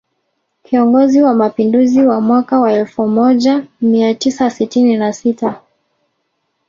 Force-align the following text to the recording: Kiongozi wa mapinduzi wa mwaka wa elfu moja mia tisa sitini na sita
Kiongozi 0.63 1.21
wa 1.21 1.33
mapinduzi 1.33 2.01
wa 2.03 2.21
mwaka 2.21 2.59
wa 2.59 2.73
elfu 2.73 3.07
moja 3.07 3.63
mia 3.81 4.15
tisa 4.15 4.49
sitini 4.49 4.97
na 4.97 5.13
sita 5.13 5.61